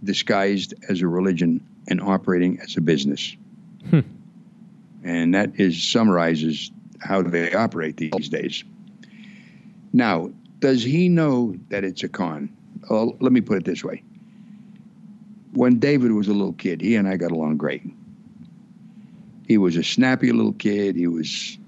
[0.04, 3.36] disguised as a religion and operating as a business.
[3.90, 4.00] Hmm.
[5.02, 8.64] And that is summarizes how they operate these days.
[9.92, 12.54] Now, does he know that it's a con?
[12.88, 14.02] Well, let me put it this way
[15.52, 17.82] when David was a little kid, he and I got along great.
[19.46, 20.96] He was a snappy little kid.
[20.96, 21.58] He was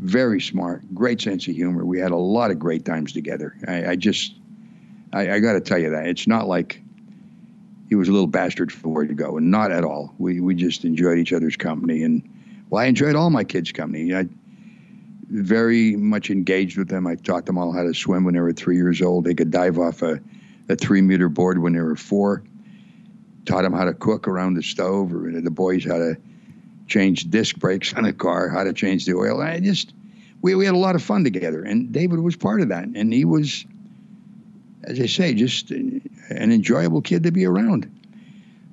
[0.00, 1.84] very smart, great sense of humor.
[1.84, 3.56] We had a lot of great times together.
[3.66, 4.34] I, I just,
[5.12, 6.80] I, I got to tell you that it's not like
[7.88, 10.14] he was a little bastard for where to go, and not at all.
[10.18, 12.22] We we just enjoyed each other's company, and
[12.70, 14.14] well, I enjoyed all my kids' company.
[14.14, 14.28] I
[15.30, 17.06] very much engaged with them.
[17.06, 19.24] I taught them all how to swim when they were three years old.
[19.24, 20.20] They could dive off a,
[20.68, 22.42] a three meter board when they were four
[23.48, 26.16] taught them how to cook around the stove, or the boys how to
[26.86, 29.40] change disc brakes on a car, how to change the oil.
[29.40, 29.94] I just
[30.42, 33.12] we we had a lot of fun together, and David was part of that, and
[33.12, 33.64] he was,
[34.88, 37.88] as I say, just an enjoyable kid to be around.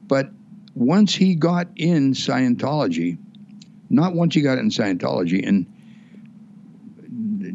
[0.08, 0.32] But
[0.74, 3.18] once he got in Scientology,
[3.90, 5.48] Not once he got in Scientology.
[5.48, 5.66] And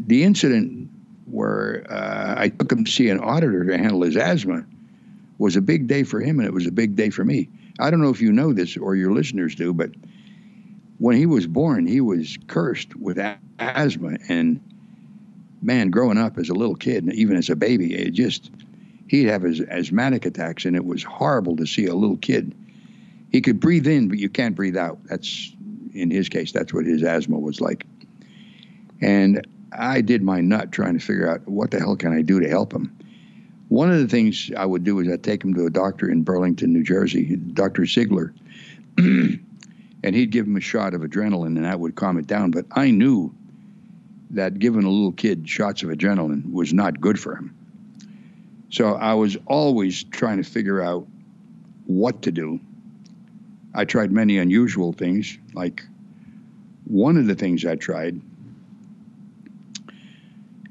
[0.07, 0.88] the incident
[1.27, 4.64] where uh, I took him to see an auditor to handle his asthma
[5.38, 7.49] was a big day for him, and it was a big day for me.
[7.79, 9.90] I don't know if you know this or your listeners do, but
[10.99, 14.18] when he was born, he was cursed with a- asthma.
[14.29, 14.61] And
[15.62, 18.51] man, growing up as a little kid, and even as a baby, it just
[19.09, 22.55] he'd have his asthmatic attacks, and it was horrible to see a little kid.
[23.31, 24.99] He could breathe in, but you can't breathe out.
[25.05, 25.53] That's
[25.94, 26.53] in his case.
[26.53, 27.85] That's what his asthma was like.
[29.01, 32.40] And I did my nut trying to figure out what the hell can I do
[32.40, 32.96] to help him.
[33.68, 36.23] One of the things I would do is I'd take him to a doctor in
[36.23, 37.87] Burlington, New Jersey, Dr.
[37.87, 38.35] Ziegler,
[38.99, 39.40] and
[40.03, 42.51] he'd give him a shot of adrenaline and that would calm it down.
[42.51, 43.33] But I knew
[44.30, 47.54] that giving a little kid shots of adrenaline was not good for him.
[48.70, 51.06] So I was always trying to figure out
[51.86, 52.60] what to do.
[53.74, 55.84] I tried many unusual things, like
[56.84, 58.20] one of the things I tried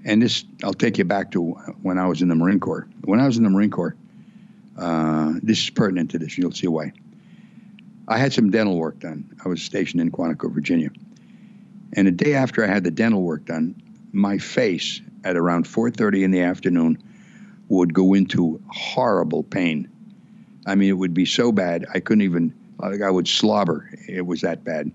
[0.06, 2.88] and this I'll take you back to when I was in the Marine Corps.
[3.04, 3.96] When I was in the Marine Corps,
[4.78, 6.38] uh, this is pertinent to this.
[6.38, 6.94] You'll see why.
[8.08, 9.30] I had some dental work done.
[9.46, 10.90] I was stationed in Quantico, Virginia,
[11.94, 16.24] and the day after I had the dental work done, my face at around 4:30
[16.24, 16.98] in the afternoon
[17.68, 19.88] would go into horrible pain.
[20.66, 23.90] I mean, it would be so bad I couldn't even like I would slobber.
[24.08, 24.92] It was that bad.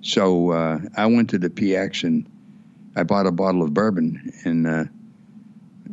[0.00, 2.26] So uh, I went to the PX and
[2.96, 4.84] I bought a bottle of bourbon and uh,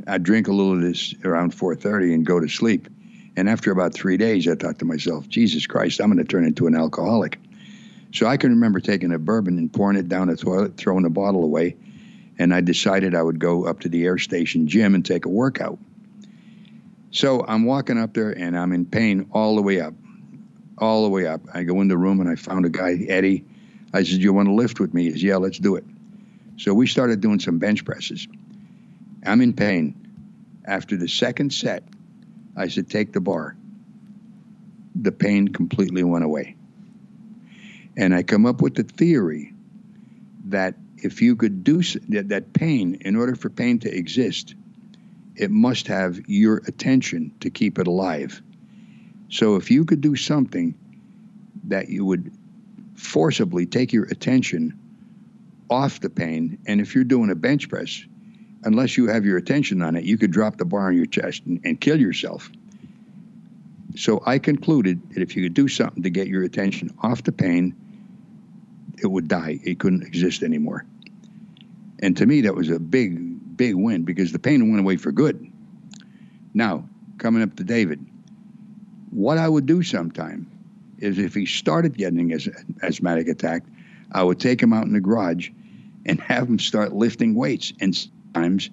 [0.08, 2.88] I'd drink a little of this around 4:30 and go to sleep.
[3.38, 6.46] And after about three days, I thought to myself, Jesus Christ, I'm going to turn
[6.46, 7.38] into an alcoholic.
[8.16, 11.10] So I can remember taking a bourbon and pouring it down the toilet, throwing the
[11.10, 11.76] bottle away,
[12.40, 15.30] and I decided I would go up to the air station gym and take a
[15.30, 15.78] workout.
[17.12, 19.94] So I'm walking up there and I'm in pain all the way up,
[20.78, 21.42] all the way up.
[21.54, 23.44] I go in the room and I found a guy, Eddie.
[23.94, 25.84] I said, "You want to lift with me?" He says, "Yeah, let's do it."
[26.56, 28.30] So we started doing some bench presses.
[29.26, 29.94] I'm in pain.
[30.64, 31.84] After the second set,
[32.56, 33.58] I said, take the bar.
[34.96, 36.56] The pain completely went away.
[37.98, 39.54] And I come up with the theory
[40.46, 44.56] that if you could do that, that pain, in order for pain to exist,
[45.36, 48.42] it must have your attention to keep it alive.
[49.30, 50.76] So if you could do something
[51.66, 52.32] that you would
[52.96, 54.80] forcibly take your attention
[55.70, 56.58] off the pain.
[56.66, 58.04] And if you're doing a bench press,
[58.64, 61.44] unless you have your attention on it, you could drop the bar on your chest
[61.46, 62.50] and, and kill yourself.
[63.96, 67.32] So I concluded that if you could do something to get your attention off the
[67.32, 67.76] pain,
[69.02, 69.60] it would die.
[69.64, 70.86] It couldn't exist anymore.
[72.00, 75.12] And to me, that was a big, big win because the pain went away for
[75.12, 75.52] good.
[76.54, 78.06] Now, coming up to David,
[79.12, 80.52] what I would do sometime
[81.00, 82.40] is if he started getting an
[82.82, 83.64] asthmatic attack,
[84.12, 85.50] I would take him out in the garage
[86.06, 87.74] and have him start lifting weights.
[87.80, 88.70] And sometimes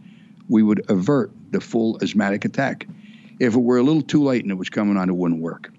[0.49, 2.87] we would avert the full asthmatic attack.
[3.39, 5.73] If it were a little too late and it was coming on, it wouldn't work.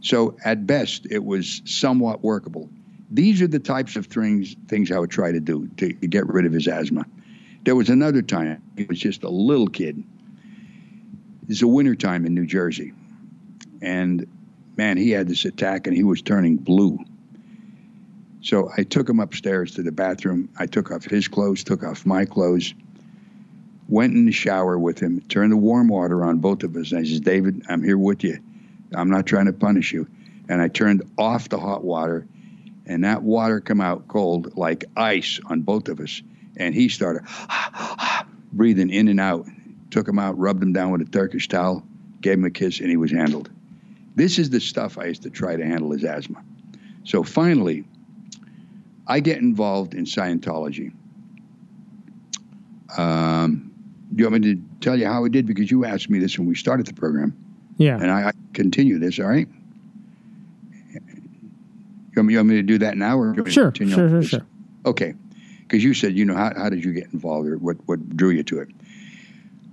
[0.00, 2.68] So at best, it was somewhat workable.
[3.10, 6.46] These are the types of things things I would try to do to, get rid
[6.46, 7.04] of his asthma.
[7.64, 10.02] There was another time he was just a little kid.
[11.48, 12.92] It's a winter time in New Jersey,
[13.82, 14.26] and
[14.76, 16.98] man, he had this attack and he was turning blue.
[18.42, 20.48] So I took him upstairs to the bathroom.
[20.58, 22.72] I took off his clothes, took off my clothes,
[23.88, 26.92] went in the shower with him, turned the warm water on both of us.
[26.92, 28.38] And I says, David, I'm here with you.
[28.94, 30.08] I'm not trying to punish you.
[30.48, 32.26] And I turned off the hot water,
[32.90, 36.22] and that water come out cold like ice on both of us.
[36.56, 37.22] And he started
[38.52, 39.46] breathing in and out.
[39.90, 41.86] Took him out, rubbed him down with a Turkish towel,
[42.20, 43.48] gave him a kiss, and he was handled.
[44.16, 46.42] This is the stuff I used to try to handle his asthma.
[47.04, 47.84] So finally,
[49.06, 50.92] I get involved in Scientology.
[52.98, 53.72] Um,
[54.12, 55.46] do you want me to tell you how I did?
[55.46, 57.36] Because you asked me this when we started the program.
[57.76, 57.98] Yeah.
[58.00, 59.48] And I, I continue this, all right?
[62.10, 63.18] You want, me, you want me to do that now?
[63.18, 64.46] Or sure, sure, sure, sure.
[64.84, 65.14] Okay.
[65.62, 68.30] Because you said, you know, how, how did you get involved or what, what drew
[68.30, 68.68] you to it?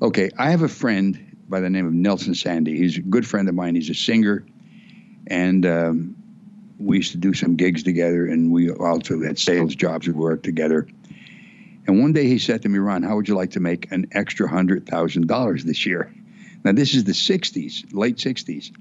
[0.01, 0.29] Okay.
[0.37, 2.77] I have a friend by the name of Nelson Sandy.
[2.77, 3.75] He's a good friend of mine.
[3.75, 4.45] He's a singer.
[5.25, 6.15] And um,
[6.79, 10.07] we used to do some gigs together, and we also had sales jobs.
[10.07, 10.87] We worked together.
[11.87, 14.07] And one day he said to me, Ron, how would you like to make an
[14.11, 16.13] extra $100,000 this year?
[16.63, 18.71] Now, this is the 60s, late 60s.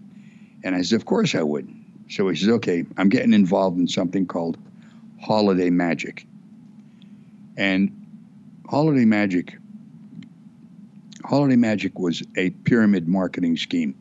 [0.64, 1.72] And I said, Of course I would.
[2.08, 4.58] So he says, Okay, I'm getting involved in something called
[5.20, 6.26] Holiday Magic.
[7.56, 8.06] And
[8.68, 9.56] Holiday Magic,
[11.24, 13.94] Holiday Magic was a pyramid marketing scheme.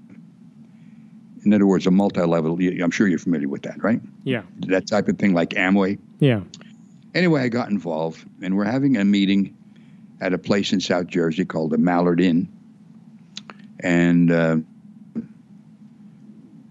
[1.44, 2.60] In other words, a multi-level.
[2.82, 4.02] I'm sure you're familiar with that, right?
[4.24, 4.42] Yeah.
[4.62, 6.00] That type of thing, like Amway.
[6.20, 6.42] Yeah.
[7.14, 9.56] Anyway, I got involved, and we're having a meeting
[10.20, 12.50] at a place in South Jersey called the Mallard Inn.
[13.80, 14.58] And uh,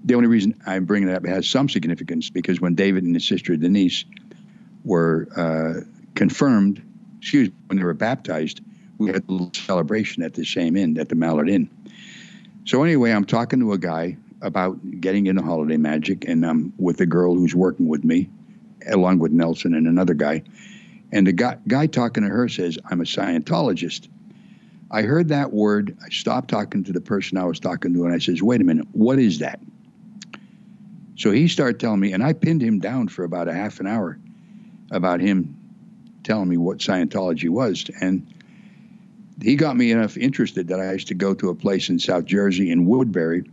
[0.04, 3.26] the only reason I'm bringing it up has some significance because when David and his
[3.26, 4.04] sister Denise
[4.84, 5.80] were uh,
[6.14, 6.82] confirmed,
[7.20, 8.60] excuse me, when they were baptized,
[8.98, 11.70] we had a little celebration at the same inn, at the Mallard Inn.
[12.66, 17.00] So anyway, I'm talking to a guy about getting into holiday magic, and I'm with
[17.00, 18.28] a girl who's working with me,
[18.86, 20.42] along with Nelson and another guy.
[21.12, 24.08] And the guy, guy talking to her says, I'm a Scientologist.
[24.90, 25.96] I heard that word.
[26.04, 28.64] I stopped talking to the person I was talking to, and I says, Wait a
[28.64, 29.60] minute, what is that?
[31.16, 33.86] So he started telling me, and I pinned him down for about a half an
[33.86, 34.18] hour
[34.90, 35.56] about him
[36.24, 37.88] telling me what Scientology was.
[38.00, 38.26] And
[39.40, 42.24] he got me enough interested that I used to go to a place in South
[42.24, 43.44] Jersey in Woodbury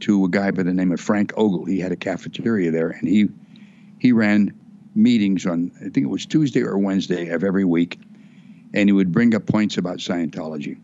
[0.00, 1.64] to a guy by the name of Frank Ogle.
[1.64, 3.28] He had a cafeteria there, and he
[3.98, 4.52] he ran
[4.94, 8.00] meetings on I think it was Tuesday or Wednesday of every week,
[8.74, 10.78] and he would bring up points about Scientology.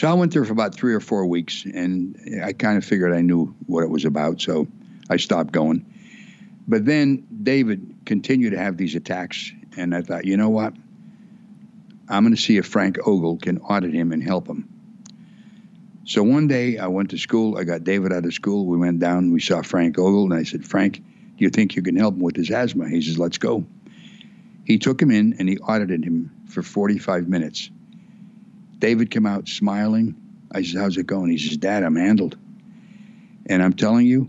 [0.00, 3.12] So I went there for about three or four weeks, and I kind of figured
[3.12, 4.66] I knew what it was about, so
[5.10, 5.84] I stopped going.
[6.66, 10.72] But then David continued to have these attacks, and I thought, you know what?
[12.08, 14.70] I'm going to see if Frank Ogle can audit him and help him.
[16.06, 17.58] So one day I went to school.
[17.58, 18.64] I got David out of school.
[18.64, 19.34] We went down.
[19.34, 22.20] We saw Frank Ogle, and I said, Frank, do you think you can help him
[22.20, 22.88] with his asthma?
[22.88, 23.66] He says, Let's go.
[24.64, 27.70] He took him in and he audited him for 45 minutes.
[28.80, 30.16] David came out smiling.
[30.52, 31.30] I said, How's it going?
[31.30, 32.36] He says, Dad, I'm handled.
[33.46, 34.26] And I'm telling you,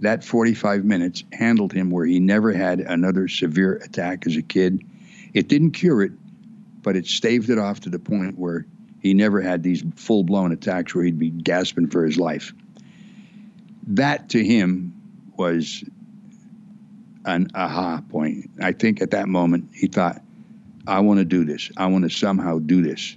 [0.00, 4.82] that 45 minutes handled him where he never had another severe attack as a kid.
[5.32, 6.12] It didn't cure it,
[6.82, 8.66] but it staved it off to the point where
[9.00, 12.52] he never had these full blown attacks where he'd be gasping for his life.
[13.86, 14.92] That to him
[15.36, 15.84] was
[17.24, 18.50] an aha point.
[18.60, 20.20] I think at that moment he thought,
[20.86, 21.70] I want to do this.
[21.76, 23.16] I want to somehow do this.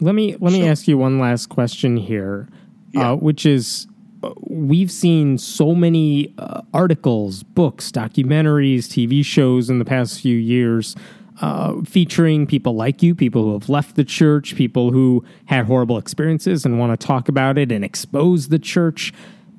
[0.00, 2.48] Let me let me ask you one last question here,
[2.92, 3.12] yeah.
[3.12, 3.86] uh, which is
[4.22, 10.36] uh, we've seen so many uh, articles, books, documentaries, TV shows in the past few
[10.36, 10.96] years
[11.40, 15.98] uh, featuring people like you, people who have left the church, people who had horrible
[15.98, 19.12] experiences and want to talk about it and expose the church.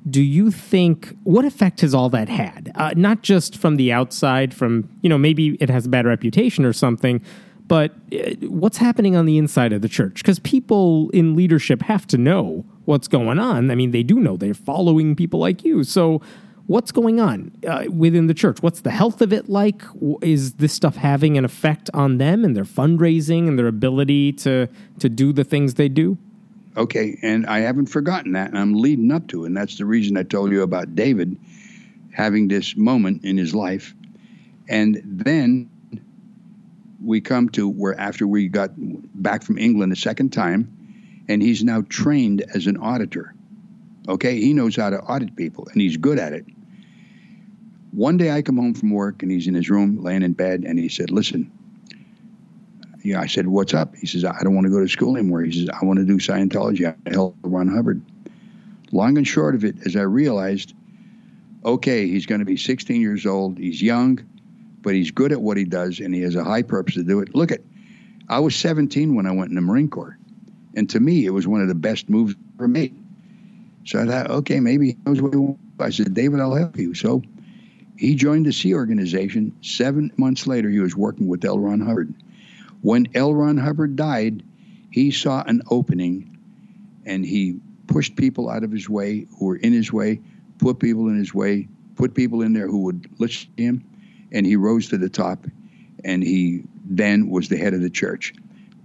[0.08, 2.72] Do you think what effect has all that had?
[2.74, 6.64] Uh, not just from the outside, from you know maybe it has a bad reputation
[6.64, 7.20] or something,
[7.68, 10.16] but uh, what's happening on the inside of the church?
[10.16, 13.70] Because people in leadership have to know what's going on.
[13.70, 16.20] I mean, they do know they're following people like you, so
[16.66, 18.62] what's going on uh, within the church?
[18.62, 19.82] What's the health of it like?
[20.22, 24.68] Is this stuff having an effect on them and their fundraising and their ability to
[24.98, 26.18] to do the things they do?
[26.76, 29.48] Okay, and I haven't forgotten that, and I'm leading up to it.
[29.48, 31.36] And that's the reason I told you about David
[32.12, 33.94] having this moment in his life.
[34.68, 35.68] And then
[37.02, 41.62] we come to where after we got back from England a second time, and he's
[41.62, 43.34] now trained as an auditor.
[44.08, 46.44] Okay, he knows how to audit people, and he's good at it.
[47.92, 50.64] One day I come home from work, and he's in his room, laying in bed,
[50.66, 51.50] and he said, "Listen."
[53.04, 55.42] Yeah, I said, "What's up?" He says, "I don't want to go to school anymore."
[55.42, 58.00] He says, "I want to do Scientology." I help Ron Hubbard.
[58.92, 60.74] Long and short of it, as I realized,
[61.64, 63.58] okay, he's going to be 16 years old.
[63.58, 64.20] He's young,
[64.82, 67.20] but he's good at what he does, and he has a high purpose to do
[67.20, 67.34] it.
[67.34, 67.60] Look at,
[68.28, 70.18] I was 17 when I went in the Marine Corps,
[70.76, 72.94] and to me, it was one of the best moves ever made.
[73.84, 75.60] So I thought, okay, maybe he knows what he wants.
[75.78, 76.94] I said, David, I'll help you.
[76.94, 77.22] So
[77.96, 79.52] he joined the Sea Organization.
[79.62, 81.58] Seven months later, he was working with L.
[81.58, 82.14] Ron Hubbard.
[82.82, 83.34] When L.
[83.34, 84.42] Ron Hubbard died,
[84.90, 86.38] he saw an opening
[87.04, 90.20] and he pushed people out of his way who were in his way,
[90.58, 93.84] put people in his way, put people in there who would listen to him,
[94.32, 95.46] and he rose to the top.
[96.04, 98.34] And he then was the head of the church.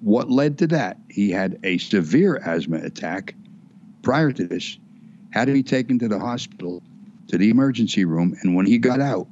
[0.01, 0.99] What led to that?
[1.09, 3.33] He had a severe asthma attack
[4.03, 4.77] prior to this
[5.31, 6.81] had to be taken to the hospital,
[7.27, 8.35] to the emergency room.
[8.41, 9.27] And when he got out,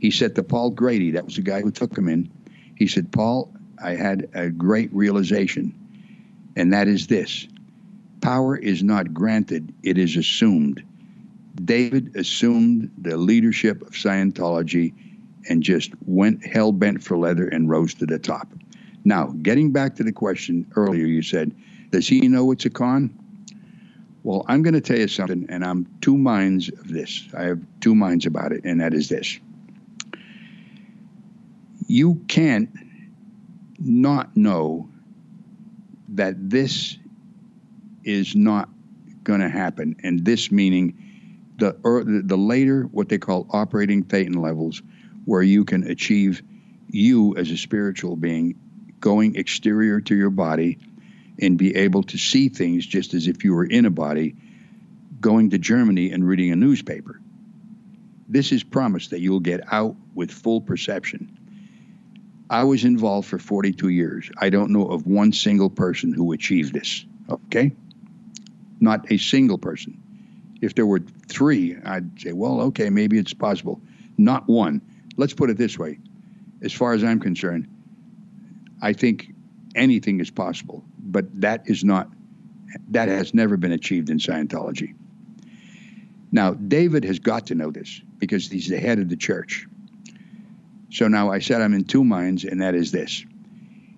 [0.00, 2.30] he said to Paul Grady, that was the guy who took him in,
[2.76, 5.74] he said, Paul, I had a great realization,
[6.56, 7.46] and that is this
[8.20, 10.82] power is not granted, it is assumed.
[11.64, 14.92] David assumed the leadership of Scientology
[15.48, 18.48] and just went hell bent for leather and rose to the top.
[19.04, 21.54] Now, getting back to the question earlier, you said,
[21.90, 23.16] does he know it's a con?
[24.24, 27.28] Well, I'm going to tell you something, and I'm two minds of this.
[27.36, 29.38] I have two minds about it, and that is this.
[31.86, 32.68] You can't
[33.78, 34.90] not know
[36.10, 36.98] that this
[38.04, 38.68] is not
[39.22, 40.94] going to happen, and this meaning
[41.58, 44.82] the, er, the later, what they call operating thetan levels,
[45.28, 46.42] where you can achieve
[46.88, 48.58] you as a spiritual being
[48.98, 50.78] going exterior to your body
[51.38, 54.34] and be able to see things just as if you were in a body
[55.20, 57.20] going to Germany and reading a newspaper.
[58.26, 61.38] This is promised that you'll get out with full perception.
[62.48, 64.30] I was involved for 42 years.
[64.38, 67.04] I don't know of one single person who achieved this.
[67.28, 67.72] Okay?
[68.80, 70.02] Not a single person.
[70.62, 73.82] If there were three, I'd say, well, okay, maybe it's possible.
[74.16, 74.80] Not one.
[75.18, 75.98] Let's put it this way.
[76.62, 77.68] As far as I'm concerned,
[78.80, 79.34] I think
[79.74, 82.08] anything is possible, but that is not,
[82.90, 84.94] that has never been achieved in Scientology.
[86.30, 89.66] Now, David has got to know this because he's the head of the church.
[90.90, 93.24] So now I said I'm in two minds, and that is this.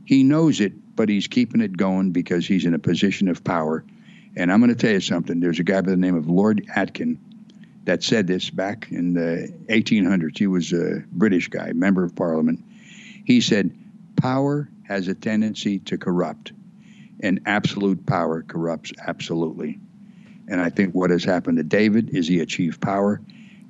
[0.06, 3.84] He knows it, but he's keeping it going because he's in a position of power.
[4.36, 5.40] And I'm going to tell you something.
[5.40, 7.18] There's a guy by the name of Lord Acton
[7.90, 10.38] that said this back in the 1800s.
[10.38, 12.62] He was a British guy, member of parliament.
[13.24, 13.76] He said,
[14.14, 16.52] Power has a tendency to corrupt,
[17.18, 19.80] and absolute power corrupts absolutely.
[20.46, 23.20] And I think what has happened to David is he achieved power.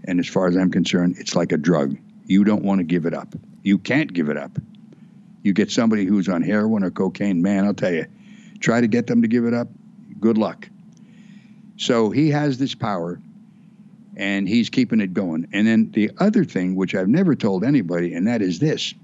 [0.05, 1.97] And as far as I'm concerned, it's like a drug.
[2.27, 3.35] You don't want to give it up.
[3.63, 4.53] You can't give it up.
[5.43, 8.05] You get somebody who's on heroin or cocaine, man, I'll tell you,
[8.61, 9.69] try to get them to give it up,
[10.21, 10.69] good luck.
[11.79, 13.19] So he has this power
[14.17, 15.49] and he's keeping it going.
[15.53, 18.95] And then the other thing, which I've never told anybody, and that is this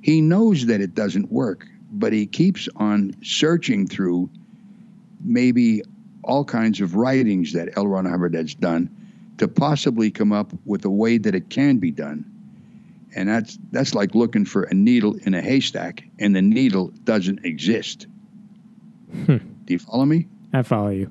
[0.00, 4.30] he knows that it doesn't work, but he keeps on searching through
[5.22, 5.82] maybe
[6.22, 7.86] all kinds of writings that L.
[7.86, 8.90] Ron Hubbard has done
[9.38, 12.24] to possibly come up with a way that it can be done.
[13.14, 17.44] And that's that's like looking for a needle in a haystack, and the needle doesn't
[17.44, 18.06] exist.
[19.10, 19.38] Hmm.
[19.64, 20.28] Do you follow me?
[20.52, 21.10] I follow you.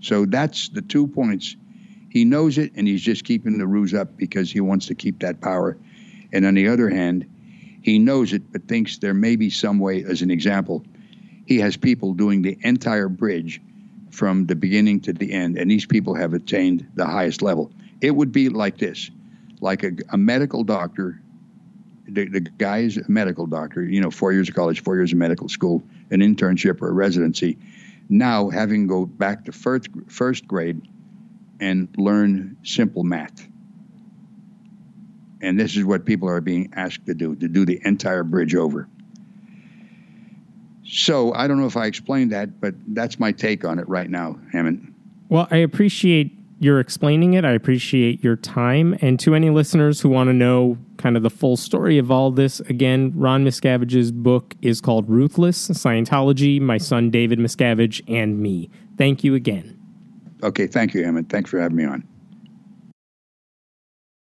[0.00, 1.56] So that's the two points.
[2.14, 5.18] He knows it, and he's just keeping the ruse up because he wants to keep
[5.18, 5.76] that power.
[6.32, 7.26] And on the other hand,
[7.82, 10.04] he knows it, but thinks there may be some way.
[10.04, 10.84] As an example,
[11.44, 13.60] he has people doing the entire bridge
[14.10, 17.72] from the beginning to the end, and these people have attained the highest level.
[18.00, 19.10] It would be like this
[19.60, 21.20] like a, a medical doctor.
[22.06, 25.48] The, the a medical doctor, you know, four years of college, four years of medical
[25.48, 27.58] school, an internship or a residency.
[28.08, 30.80] Now, having go back to first, first grade
[31.60, 33.48] and learn simple math.
[35.40, 38.54] And this is what people are being asked to do to do the entire bridge
[38.54, 38.88] over.
[40.86, 44.08] So I don't know if I explained that, but that's my take on it right
[44.08, 44.92] now, Hemant.
[45.28, 47.44] Well, I appreciate your explaining it.
[47.44, 48.96] I appreciate your time.
[49.00, 52.30] And to any listeners who want to know kind of the full story of all
[52.30, 58.70] this, again, Ron Miscavige's book is called Ruthless Scientology, My Son David Miscavige, and Me.
[58.96, 59.78] Thank you again.
[60.44, 61.30] Okay, thank you, Hemant.
[61.30, 62.13] Thanks for having me on.